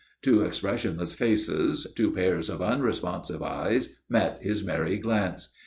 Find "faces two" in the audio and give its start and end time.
1.13-2.09